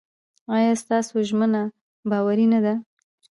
[0.55, 1.63] ایا ستاسو ژمنه
[2.09, 2.73] باوري نه ده؟